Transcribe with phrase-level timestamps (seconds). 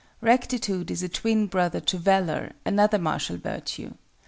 [0.19, 3.93] Rectitude is a twin brother to Valor, another martial virtue.